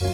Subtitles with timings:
[0.00, 0.04] は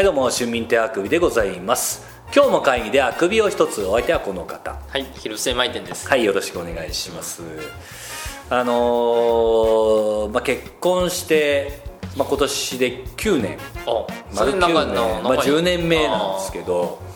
[0.00, 2.02] いどうも春民亭あくびでございます。
[2.34, 4.80] 今日の会議であくびを一つお相手はこの方。
[4.88, 6.08] はい、広瀬舞店です。
[6.08, 7.42] はいよろしくお願いします。
[8.48, 11.82] あのーまあ、結婚して、
[12.16, 13.58] まあ、今年で9年。
[13.86, 17.10] あ、丸9それなん年、かまあ、10年目なんですけど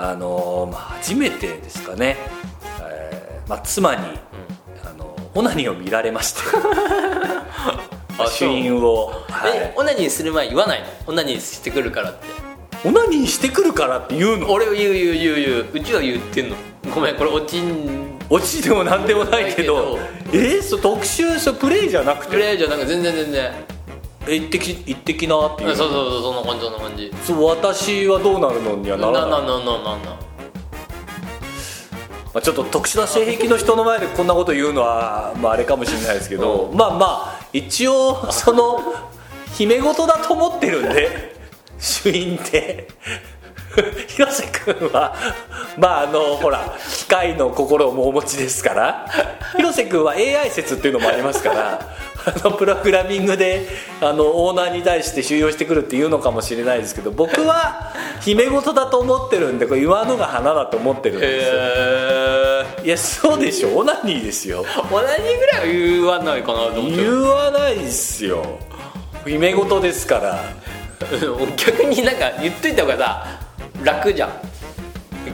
[0.00, 2.16] あのーまあ、初めてですかね、
[2.80, 4.02] えーまあ、妻に、
[4.84, 6.40] あのオナニーを見られまして。
[8.20, 10.86] あ主因を、はえ、い、オナニーする前言わないの？
[11.06, 12.26] オナニーしてくるからって。
[12.84, 14.50] オナニーしてくるからって言うの？
[14.50, 15.66] 俺は言う言う言う言う。
[15.72, 16.56] うちは言ってんの。
[16.94, 18.18] ごめん、これ落ちん。
[18.30, 19.98] 落ちてもなんでもないけど。
[20.32, 22.32] えー、そう特集そうプレイじゃなくて？
[22.32, 23.52] プレイじゃなんか全然全然。
[24.28, 25.76] え行ってき行ってきなっていう。
[25.76, 27.12] そうそうそう、そんな感じそんな感じ。
[27.24, 29.30] そう私はどうなるのにはならない。
[29.30, 30.28] なななななな。
[32.34, 38.80] まあ、ちょっと特殊な性癖の人の前でこんなこと言うのは、まあ、あれかもしれないですけど、まあまあ一応その
[39.54, 41.34] 姫事だと思ってるんで
[41.80, 42.88] 主因って
[44.08, 45.14] 広瀬君は
[45.78, 49.06] まああのほら機械の心もお持ちですから。
[49.56, 51.80] 広瀬君は AI 説っていうのもありますから
[52.26, 53.68] あのプログラミングで
[54.00, 61.46] あのオーナーに対して収容してくるっていうのかもしれないですけど僕は 姫事だと思ってるんでこれ言わぬが花だと思ってるんです。
[61.48, 62.86] よえー。
[62.86, 63.76] いやそうでしょ？
[63.78, 64.64] オナニーですよ。
[64.90, 66.96] オナニーぐらいは言わないかなと思って。
[66.96, 68.44] 言わないですよ。
[69.26, 70.40] 姫事ですから。
[71.12, 73.26] うん逆になんか言っといた方がさ
[73.84, 74.30] 楽じゃん。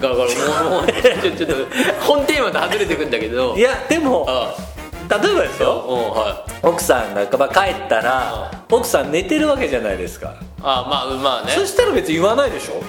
[0.00, 1.54] だからもうちょっと
[2.00, 3.56] 本テーマと外れてくんだけど。
[3.56, 4.54] いやでもあ
[5.08, 6.66] 例えばですあようんはい。
[6.66, 10.34] 奥さんがまあ帰ったら奥さん寝てるわけじゃないですか。
[10.62, 11.52] あまあまあね。
[11.52, 12.82] そしたら別に言わないでしょ？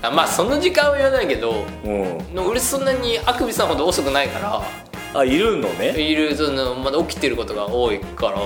[0.00, 2.18] あまあその時間は言わないけどうん。
[2.46, 4.62] 俺そんなにあくびさんほど遅くないから。
[5.14, 5.90] あいるのね。
[6.00, 8.36] いるそのまだ起きてることが多いから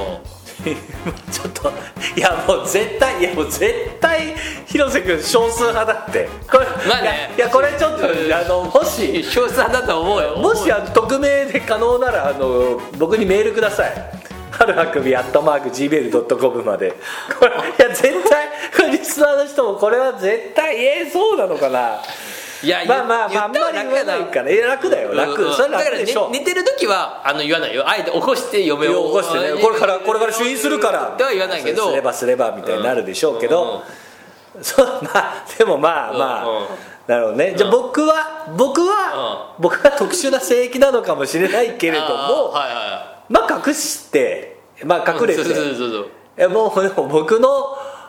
[1.30, 1.72] ちょっと
[2.16, 4.34] いやもう絶対いやもう絶対
[4.66, 6.28] 広瀬君少数派だって。
[6.50, 7.32] これまあね。
[7.36, 10.36] いやこれちょっとあのもし少数派だと思うよ。
[10.36, 13.92] もしあの匿名で可能ならあの僕にメールください。
[14.50, 16.92] 春あくびアットマーク Gmail.com まで。
[17.38, 18.48] これいや絶対
[18.92, 22.00] リスナーの人もこれは絶対えー、そうなのかな
[22.62, 27.88] いやまあまあまああんまり言わないからえ楽だよ楽、うんそれだから楽でしょ、ね寝てる時はあの言わないよ。
[27.88, 29.60] あえて起こして嫁起をこしてね。
[29.60, 31.14] これからこれから主因するから。
[31.18, 31.88] とは言わないけど。
[31.90, 33.82] すればすればみたいになるでしょうけど、
[34.60, 36.56] そうまあでもまあまあ、うん。
[36.58, 36.66] うん
[37.06, 37.54] なるほどね。
[37.56, 47.48] じゃあ僕は僕は、僕は特殊な性域なのかもしれないけれども、はいはまあ隠してまあい隠れて、もう僕の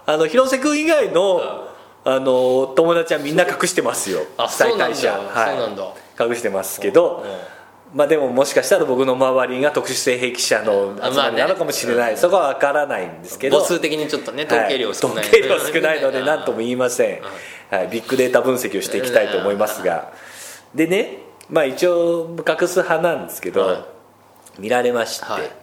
[0.05, 1.67] あの広瀬君以外の、
[2.05, 4.21] あの友達はみんな隠してますよ。
[4.49, 5.13] 再退者。
[5.13, 5.93] そうなんだ。
[6.19, 7.25] 隠してますけど、
[7.93, 13.59] まあでももしかしたら僕の周りが特殊性癖者の集まりなのかもしれない、そこは分からないんですけど。
[13.59, 17.21] 母数的にちょっとね統計量少ない、はい統計量少ないので何とも言いません、
[17.75, 20.11] はい、ビッグデータ分析をしていきたいと思いますが。
[20.75, 21.19] でね
[21.49, 23.85] まあ一応隠す派なんですけど、はい。
[24.59, 25.62] 見られまして、はい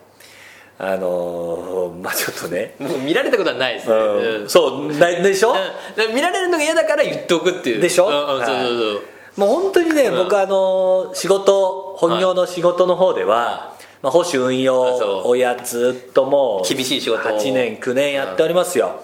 [0.83, 4.43] あのーまあちょっとね、もう見られたことはないですね、うん。
[4.43, 4.49] うん。
[4.49, 6.15] そうなでしょ、うん。
[6.15, 7.81] 見られるのが嫌だから言っておくっていう。
[7.83, 8.09] でしょ？
[8.09, 8.67] うんうんそうはい。
[8.67, 9.03] そうそう
[9.37, 10.17] もう本当にね、うん。
[10.25, 15.29] 僕あの仕事本業の仕事の方では、まあ、保守運あ用そう。
[15.29, 17.39] をやずっともう厳しい仕事を。
[17.39, 19.01] 8年9年やっておりますよ、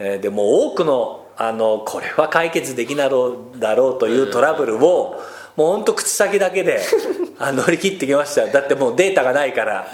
[0.00, 5.20] えーでもう多くのあのこれは解決できなろうだろうというトラブルを、
[5.56, 6.80] もう本当口先だけで
[7.38, 8.46] あ乗り切ってきました。
[8.46, 9.86] だってもうデータがないから、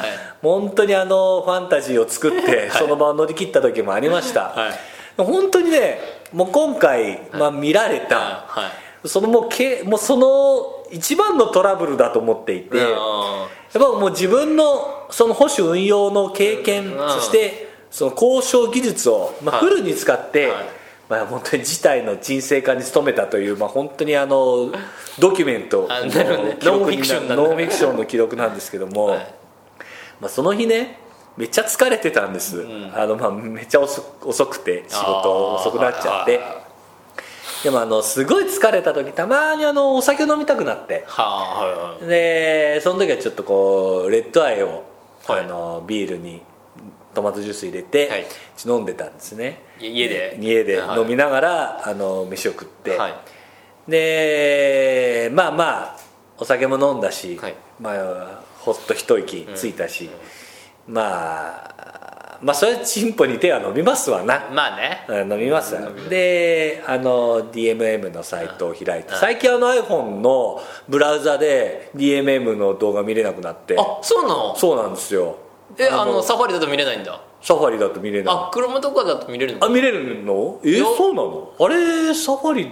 [0.43, 5.23] もう本当にあのファンタジーを作ってその場を乗り切った時もありました、はい。
[5.23, 6.00] 本当にね
[6.33, 8.71] もう今回、まあ、見られた、は
[9.05, 9.09] い。
[9.09, 12.89] そのもうけもうその一番のトラブルだと思っていて、やっ
[13.73, 17.11] ぱもう自分のその保守運用の経験、うん。
[17.11, 19.69] そしてその交渉技術を、まあ、はい。
[19.69, 20.81] フルに使って、はい
[21.12, 24.73] まあ、本当に事態の沈静化に努めたという、まあ、本当にあの
[25.19, 29.35] ドキュメントノンフィクションノンフィクションの記録なんですけども、はい。
[30.20, 30.99] まあ、その日ね
[31.37, 36.41] めっちゃ疲れてたんです、あのまあめっちゃ遅遅くて仕事遅くなっちゃって。
[36.41, 36.62] あ
[37.62, 41.05] でもあのすごい疲れた時たまにあのお酒飲みたくなって。
[42.08, 44.85] でその時はちょっとこうレッドアイを、
[45.26, 45.41] はい。
[45.41, 46.43] あのビールに
[47.14, 48.26] トマトジュース入れて、はい。
[48.67, 49.62] 飲んでたんですね。
[49.81, 50.38] い家で。
[50.41, 50.81] 家で。
[50.81, 51.00] はい。
[51.00, 53.14] 飲みながら、あの飯を食って、はい。
[53.88, 55.97] でまあまあ
[56.38, 57.55] お酒も飲んだし、はい。
[57.81, 60.09] まあほっと一息ついたし、
[60.87, 61.03] ま
[61.69, 64.49] あまあそれはチンポに手は伸びますわな。
[64.53, 65.05] まあね。
[65.08, 65.91] うん伸びますわ。
[66.08, 73.76] であの DMM のサイトを開いて最近あの iPhone のブラウザで DMM の動画見れなくなって。
[73.79, 74.56] あそうなの？
[74.56, 75.38] そうなんですよ
[75.78, 77.20] えあのサファリだと見れないんだ。
[77.40, 78.34] サファリだと見れない。
[78.34, 79.64] あ車とかだと見れるの？
[79.64, 80.60] あ見れるの？
[80.64, 81.52] えよそうなの？
[81.58, 82.70] あれサファリ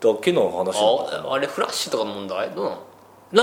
[0.00, 2.50] だけの話ああれフラッシュとかの問題？
[2.50, 2.78] どうなの？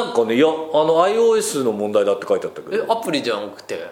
[0.06, 3.90] なんかねいやあの iOS の問題だって書いてあったけえど、アプリじゃなくて？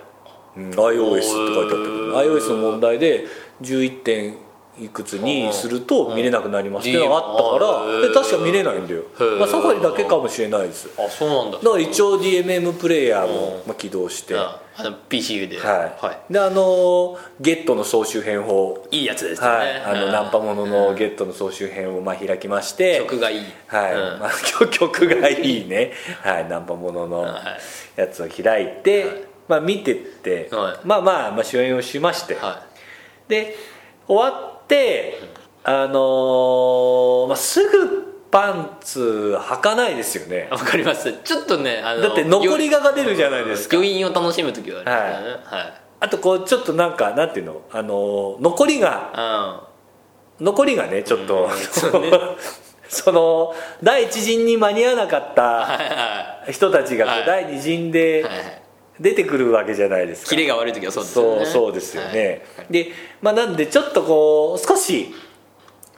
[0.55, 2.17] うん iOS って書いてあったけど。
[2.17, 3.25] iOS の問題で
[3.61, 4.37] 11点
[4.79, 8.01] いくつにすると見れなくなりますっていうのがあったからうん。
[8.01, 9.03] で確か見れないんだよ。
[9.39, 10.89] まあサファリだけかもしれないです。
[10.97, 11.57] あそうなんだ。
[11.57, 14.33] だから一応 DMM プレイヤーもまあ起動して。
[14.33, 15.55] はああの PC で。
[15.55, 15.59] い。
[15.59, 19.73] であのゲットの総集編をいいやつですよはい。
[19.73, 22.99] ねあのナンパもののゲットの総集編をまあ開きまして。
[22.99, 23.41] 曲がいい。
[23.65, 24.19] はい、うん。
[24.19, 27.41] まあ、 曲曲がいいね、 はい、ナンパもののは
[27.97, 28.01] い。
[28.01, 29.13] やつを開いて、はい。
[29.47, 30.77] まあ、見てって、はい。
[30.83, 32.61] まあまあ、まあ、主演をしまして、は
[33.27, 33.55] で
[34.07, 34.56] 終わって、
[35.63, 40.47] あのーまあ、すぐパンツ履かないですよね。
[40.49, 41.11] いわかります。
[41.23, 43.77] ちょっとねあのだって残りがが出るじゃないですか。
[43.77, 45.43] 余韻を楽しむ時はありますよね。
[45.43, 45.73] はい。
[45.99, 49.67] あとこうちょっとなんかなんていうの、あのー残りがあ
[50.39, 52.11] 残りがねちょっと、うんそうね。
[52.89, 53.53] その
[53.83, 58.61] 第一陣に間に合わなかったはいは人たちが第二陣でいはい
[58.99, 60.29] 出てくるわけじゃないですか。
[60.29, 61.45] キレが悪い時はそうですよね。
[61.45, 62.91] そうそうですよね、で
[63.21, 65.13] まあなんでちょっとこう少し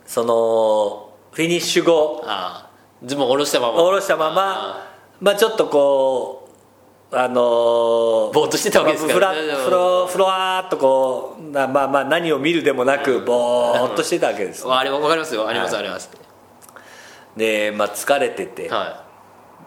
[0.06, 3.78] そのフィニッシュ後ああズボン下ろしたまま。
[3.78, 4.90] 下ろしたまま
[5.22, 6.50] まあちょっとこ
[7.12, 9.42] うあのーぼーっとしてたわけですからね。
[9.42, 15.48] フラフロフロワーっとこうなまあまあ何を見るでもなくぼーっとしてたわけです、あれわかりますよ。
[15.48, 15.84] ありますはい。
[15.84, 16.10] あります。
[17.38, 19.06] でまあ疲れてて、は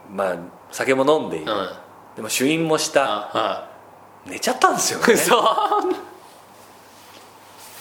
[0.09, 0.37] まあ
[0.71, 1.55] 酒も飲んでいる、い。
[1.55, 1.69] うん
[2.15, 3.29] でも主飲もした。
[3.33, 3.69] あ
[4.25, 5.21] 寝ちゃったんですよはいね。
[5.21, 5.35] 嘘。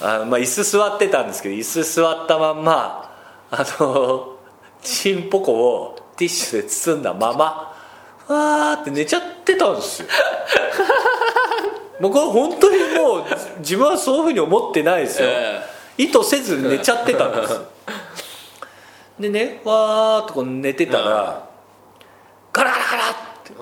[0.04, 3.14] あのまあ椅子座ってたんですけど椅子座ったまんま
[3.50, 4.36] あの
[4.82, 7.72] チンポコをティッシュで包んだまま
[8.26, 10.08] わーって寝ちゃってたんですよ。
[12.00, 13.24] 僕は本当にもう
[13.58, 15.62] 自分はそういうふうに思ってないですよ、え
[15.96, 17.60] 意図せず寝ちゃってたんです。
[19.20, 21.48] でねわーっとこう寝てたら
[22.52, 23.14] ガラガラガラっ
[23.44, 23.52] て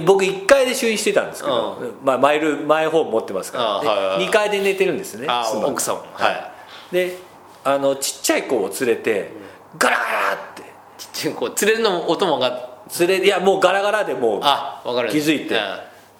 [0.00, 4.28] 僕1階で就院してたんですけど、まあ、マイルマイホーム持ってますから、はいはいはい。
[4.28, 5.26] 2階で寝てるんですね
[5.64, 6.52] 奥様は
[6.90, 6.94] い。
[6.94, 7.18] で
[7.64, 9.32] あのちっちゃい子を連れて
[9.78, 10.62] ガラガラって。
[10.96, 14.40] ちっちゃいこう連れるのも音もが連れいやもうガラガラでもう
[15.10, 15.60] 気づいてうん。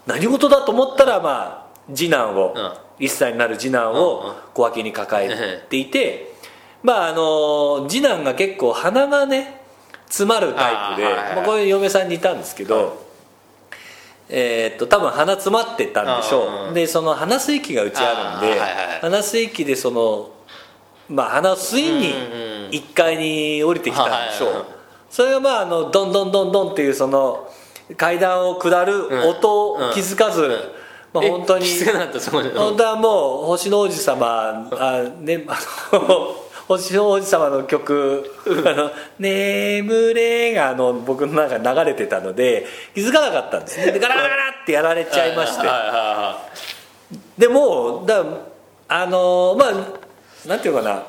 [0.06, 2.84] 何事だと思ったらまあ次男を、うん。
[2.98, 6.32] 1歳になる次男を小脇に抱えていて、
[6.82, 9.60] まああの次男が結構鼻がね
[10.06, 13.04] 詰まるタイプでまあ、こういう嫁さんにいたんですけど、
[14.28, 20.30] えーっと多分鼻詰まってたんでしょう、うんうんでその鼻吸い器がうちあるんで、はいはい鼻吸い器でその
[21.08, 22.54] まあ鼻を吸いにうんうん。
[22.70, 24.76] 1階に降りてきたんでしょう、はいはいはい。
[25.10, 27.48] それがまああのドンドンドンドンっていうその
[27.96, 30.72] 階段を下る音を気づかず、
[31.12, 32.50] まあ、え本当に気づかなかったそこで。
[32.50, 35.58] 本当はもう星の王子様あ、ね、あ
[35.92, 36.34] の
[36.66, 38.30] 星の王子様の曲
[38.66, 43.78] 「あの眠れ」があの僕の中で流れてたので気づかなかったんです。
[43.78, 45.68] ねでガラガラガラってやられちゃいまして。
[47.38, 48.24] でもうだ
[48.88, 51.02] あのまあなんていうかな。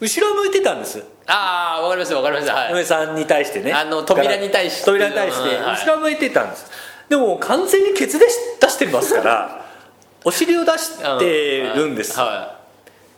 [0.00, 0.98] 後ろ向いてたんです。
[0.98, 2.70] いああわかりますわかりますはい。
[2.70, 3.72] 嫁さんに対してね。
[3.72, 4.84] あの扉に対して。
[4.84, 6.66] 扉に対して後ろ向いてたんです。
[7.08, 8.26] でも完全にケツで
[8.60, 9.64] 出してますから
[10.24, 12.18] お尻を出してるんです。
[12.18, 12.56] は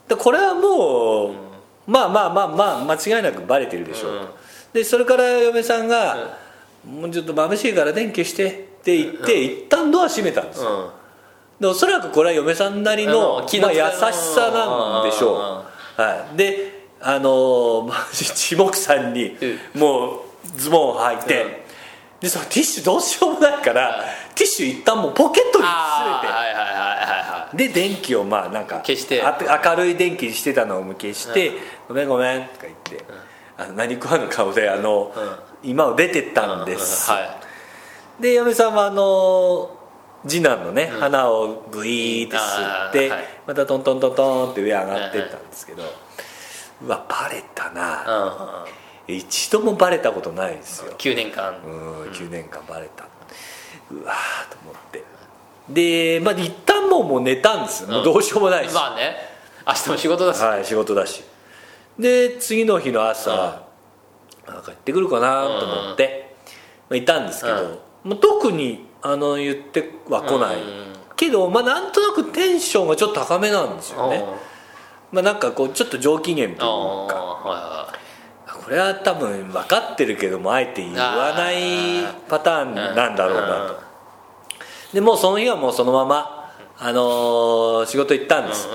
[0.09, 1.35] でこれはもう、
[1.87, 4.27] まあまあまあまあ間違いなくバレてるでしょう、うん。
[4.73, 6.39] でそれから嫁さんが
[6.85, 8.47] 「もうちょっと眩しいから電気消して」
[8.81, 10.93] って言って、一旦ドア閉めたんですよ、
[11.59, 13.79] でおそらくこれは嫁さんなりの、まあ、優
[14.13, 15.65] しさなんでしょ
[15.97, 19.37] う、はい、であのーまあ一目散に
[19.75, 20.21] もう
[20.57, 21.51] ズボンを履いて、うん。
[22.21, 25.67] でそのティッシュどうしようもないから、ティッシュ一旦もうポケットに詰めて。
[25.67, 29.23] ああはいはいはいはいはいで電気をまあなんか消して。
[29.23, 31.53] あ明るい電気にしてたのを消して
[31.89, 33.05] 「ごめんごめん」とか言って、
[33.57, 35.13] あの何食わぬ顔であの、
[35.63, 37.21] 今を出てったんです、は
[38.19, 38.23] い。
[38.23, 39.71] で嫁さんはあの
[40.27, 43.13] 次男のね、花をグイーって吸って、
[43.47, 45.83] またトントントントンって上上がってったんですけど、
[46.83, 48.65] うわバレたな、
[49.07, 49.15] うん。
[49.15, 50.95] 一度もバレたことないですよ。
[50.97, 51.55] 9年間。
[51.65, 53.05] うん9年間バレた
[54.03, 55.05] うわーと思って。
[55.69, 59.17] でまあ一旦もうもう寝たんですよ、もうどうしようもないし、まあね。
[59.67, 60.41] 明日も仕事だし。
[60.43, 61.25] はい仕事だし。
[61.99, 63.63] で次の日の朝、
[64.47, 64.63] なん。
[64.63, 66.35] か行ってくるかなと思って、
[66.91, 70.93] まあ、いたんですけど、もう特にあの言っては来ない、うん。
[71.17, 74.25] けど、まあ、なんとなくテンションがちょっと高めなんですよね、
[75.13, 76.67] まあ、なんかこうちょっと上機嫌というか。
[76.67, 77.95] は
[78.65, 83.84] これは多分分かってるけどもあえて言わないパターンなんだろうなと
[84.95, 88.69] でもうその日はもうそのまま、あのー仕事行ったんです、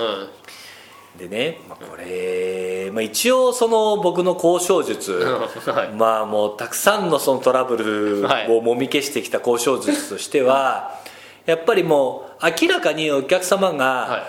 [1.18, 5.12] でね、まあ、これ、まあ、一応その僕の交渉術、
[5.66, 5.88] はい。
[5.88, 8.46] まあもうたくさんのそのトラブルはい。
[8.50, 10.90] をもみ消してきた交渉術としては、
[11.46, 14.22] やっぱりもう明らかにお客様が、はい。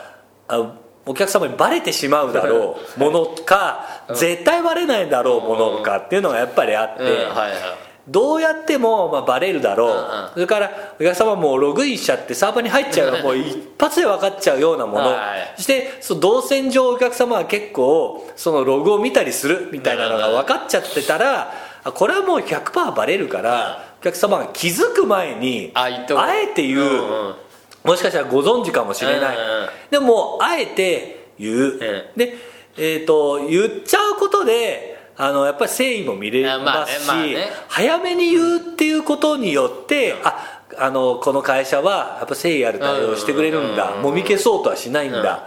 [0.47, 0.71] あ
[1.05, 7.09] お客様にバレてしまうだろう ものか、絶対バレないだろうものかっていうのがやっぱりあって、うん。
[7.09, 10.29] はいはいどうやってもまあバレるだろう、うんうん。
[10.33, 21.53] それからお客様もログインしちゃってサーバーに入っちゃうもう一発で分かっちゃうようなもの、はいそしてその動線上お客様は結構そのログを見たりするみたいなのが分かっちゃってたら
[21.83, 26.05] あこれはもう100%バレるからお客様が気づく前にあえ
[26.53, 27.35] て言う、うんうん
[27.83, 31.79] もしかしたらご存知かもしれない、うんうんでもあえて言う、
[32.15, 32.33] で、
[32.77, 37.51] えー、と言っちゃうことであのやっぱり誠意も見れますし、あまあねまあね。
[37.67, 44.01] 早めに言うっていうことによって、ああのこの会社はやっぱ誠意ある対応をしてくれるんだ、うん。
[44.01, 45.25] もみ消そうとはしないんだ、うん。
[45.25, 45.41] や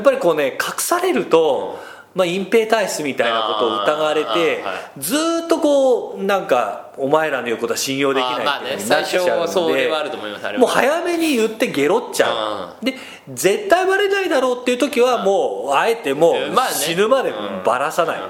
[0.00, 1.78] っぱりこうね隠されると、
[2.14, 10.60] まあ、隠蔽体質みたいなことを疑われて、はずーっとこうなんかお前らの言うことは信用できないっていうになっちゃうんで、最初それはあると思いますあれは。
[10.60, 12.94] もう早めに言ってゲロっちゃう、で
[13.32, 16.34] 絶対バレないだろうっていう時はもうあえてもう
[16.72, 17.32] 死ぬまで
[17.64, 18.20] バラさない、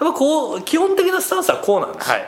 [0.00, 2.20] やっぱこう基本的なスタンスはこうなんです、はい。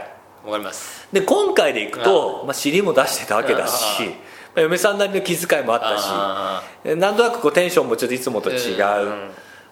[0.45, 1.07] わかります。
[1.13, 4.15] で今回でいくと、まあ、尻も出してたわけだし、
[4.57, 6.63] 嫁さんなりの気遣いもあったしあ
[6.97, 9.31] なんとなくこうテンションもちょっといつもと違う、うん。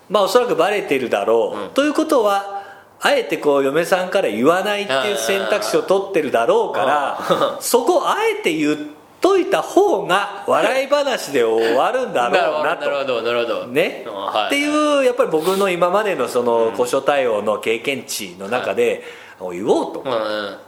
[0.09, 2.63] まあおそらくバレてるだろう、ということは
[3.01, 8.77] あえてこう嫁さんから言わないっていう選択肢を取ってるだろうからそこをあえて言っ
[9.21, 12.83] といた方が笑い話で終わるんだろうなと。
[12.83, 14.47] なるほどなるほどね、うんはい。
[14.47, 19.03] っていうやっぱり僕の今までのその交渉対応の経験値の中で、
[19.41, 20.01] 言おうと。
[20.01, 20.59] うんうん。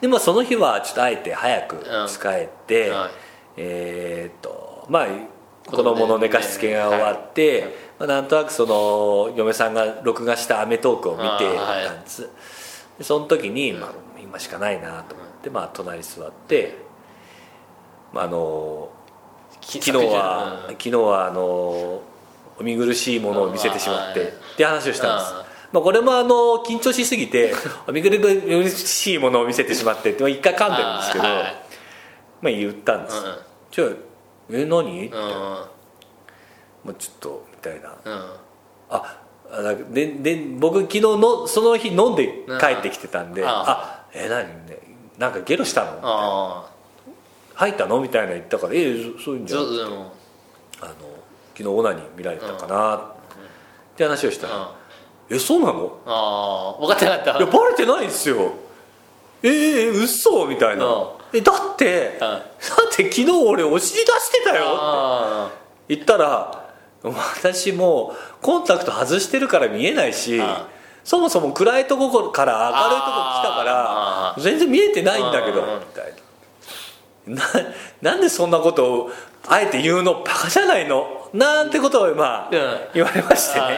[0.00, 3.10] でまあその日はちょっとあえて早く使えて、はい。
[3.56, 5.06] えーっとまあ
[5.66, 12.28] 子供の寝かしつけが終わって、まあ、なんとなくその嫁さんが録画した『アメトーク』を見てたんです、
[12.96, 13.90] でその時に、まあ、
[14.22, 16.87] 今しかないなと思って、まあ、隣に座って、
[18.12, 18.88] まあ、あの
[19.60, 22.02] 昨日は、昨日はあのお
[22.60, 24.28] 見苦しいものを見せてしまってうん。
[24.28, 25.32] って話をしたんです。
[25.32, 25.38] うん。
[25.72, 26.28] まあ、これもあの
[26.66, 27.52] 緊張しすぎて
[27.86, 31.34] お見苦しいものを見せてしまってって一回噛んでるんですけど、はい。
[32.40, 33.36] まあ、言ったんです、うん。
[33.70, 33.88] じゃあ
[34.50, 35.22] え何?」って、うん
[36.84, 37.94] もうちょっとみたいな。
[38.04, 38.32] うん。
[38.90, 39.18] あ
[39.90, 43.48] でで僕昨日のその日飲んで帰ってきてたんで「うん。
[43.48, 44.46] あえ何？
[44.66, 44.78] ね
[45.18, 45.98] なんかゲロしたの？
[46.02, 46.70] あ
[47.58, 50.94] 入ったの?」みたいな言ったから「ええそそういうんあじゃんあの
[51.56, 53.00] 昨日オナニー見られたかな」っ
[53.96, 54.66] て話をしたらうん
[55.36, 55.98] 「えそうなの？
[56.06, 57.38] ああ分かってなかった。
[57.38, 58.52] いやバレてないんですよ。
[59.42, 60.46] ええ嘘？
[60.46, 61.06] みたいな、うん。
[61.32, 62.40] えだって、だっ
[62.90, 64.64] て昨日俺お尻出してたよ。
[64.80, 65.50] あ
[65.86, 66.70] 言ったら
[67.02, 70.66] 私もうコンタクト外してるから見えないしあ
[71.04, 73.84] そもそも暗いとこから明るいとこ来たから
[74.30, 75.66] あ全然見えてないんだけどうん。
[75.78, 76.17] みたいな
[77.28, 77.42] な
[78.02, 79.10] なんでそんなことを
[79.46, 80.22] あえて言うの？
[80.24, 81.28] バカじゃないの？
[81.32, 83.74] なんてことをまあうん言われましてね、はい。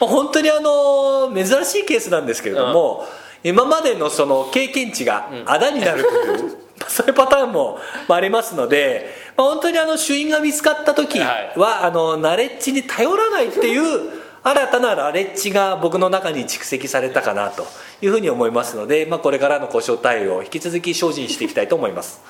[0.00, 3.04] まあ、本当にあの珍しいケースなんですけれども、
[3.44, 6.56] 今までのその経験値があだになるという、
[6.88, 17.64] そういうパターンもまあありますので、まあ、本当にあの主因が見つかった時は、あのナレッジに頼らないっていう新たなナレッジが僕の中に蓄積されたかなと
[18.00, 22.20] いうふうに思いますので、まあ、これからの交渉対応を引き続き精進していきたいと思います。